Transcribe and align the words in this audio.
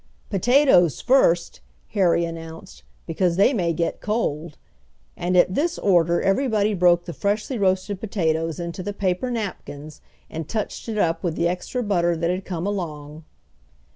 "Potatoes 0.31 0.99
first!" 0.99 1.59
Harry 1.89 2.25
announced, 2.25 2.81
"because 3.05 3.35
they 3.35 3.53
may 3.53 3.71
get 3.71 4.01
cold," 4.01 4.57
and 5.15 5.37
at 5.37 5.53
this 5.53 5.77
order 5.77 6.23
everybody 6.23 6.73
broke 6.73 7.05
the 7.05 7.13
freshly 7.13 7.55
roasted 7.59 7.99
potatoes 7.99 8.59
into 8.59 8.81
the 8.81 8.93
paper 8.93 9.29
napkins 9.29 10.01
and 10.27 10.49
touched 10.49 10.89
it 10.89 10.97
up 10.97 11.21
with 11.21 11.35
the 11.35 11.47
extra 11.47 11.83
butter 11.83 12.17
that 12.17 12.31
had 12.31 12.45
come 12.45 12.65
along. 12.65 13.25